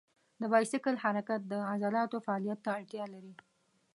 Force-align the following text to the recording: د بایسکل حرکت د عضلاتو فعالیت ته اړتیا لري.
د 0.41 0.43
بایسکل 0.51 0.95
حرکت 1.03 1.41
د 1.51 1.53
عضلاتو 1.71 2.17
فعالیت 2.25 2.59
ته 2.65 2.69
اړتیا 2.77 3.05
لري. 3.13 3.33